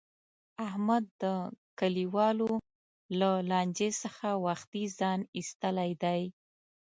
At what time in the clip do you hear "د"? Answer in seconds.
1.23-1.23